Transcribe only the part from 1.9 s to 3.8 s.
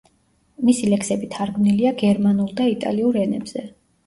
გერმანულ და იტალიურ ენებზე.